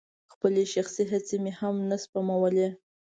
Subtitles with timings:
[0.33, 2.67] خپلې شخصي هڅې مې هم نه سپمولې.